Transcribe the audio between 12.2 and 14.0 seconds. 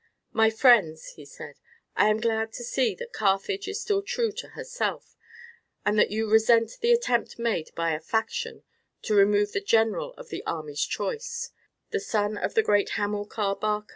of the great Hamilcar Barca.